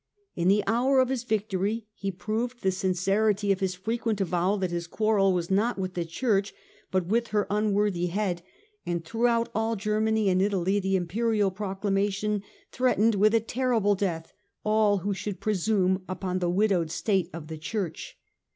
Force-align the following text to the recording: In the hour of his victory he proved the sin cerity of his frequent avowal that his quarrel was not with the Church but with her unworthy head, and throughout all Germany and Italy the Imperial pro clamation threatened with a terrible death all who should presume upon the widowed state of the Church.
In 0.35 0.47
the 0.47 0.63
hour 0.65 0.99
of 0.99 1.09
his 1.09 1.23
victory 1.23 1.85
he 1.93 2.09
proved 2.09 2.63
the 2.63 2.71
sin 2.71 2.93
cerity 2.93 3.51
of 3.51 3.59
his 3.59 3.75
frequent 3.75 4.19
avowal 4.19 4.57
that 4.57 4.71
his 4.71 4.87
quarrel 4.87 5.31
was 5.31 5.51
not 5.51 5.77
with 5.77 5.93
the 5.93 6.05
Church 6.05 6.55
but 6.89 7.05
with 7.05 7.27
her 7.27 7.45
unworthy 7.51 8.07
head, 8.07 8.41
and 8.83 9.05
throughout 9.05 9.49
all 9.53 9.75
Germany 9.75 10.27
and 10.27 10.41
Italy 10.41 10.79
the 10.79 10.95
Imperial 10.95 11.51
pro 11.51 11.75
clamation 11.75 12.41
threatened 12.71 13.13
with 13.13 13.35
a 13.35 13.39
terrible 13.39 13.93
death 13.93 14.33
all 14.65 14.97
who 14.97 15.13
should 15.13 15.39
presume 15.39 16.03
upon 16.09 16.39
the 16.39 16.49
widowed 16.49 16.89
state 16.89 17.29
of 17.31 17.45
the 17.45 17.59
Church. 17.59 18.17